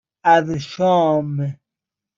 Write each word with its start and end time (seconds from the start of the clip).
اَرشام 0.25 1.37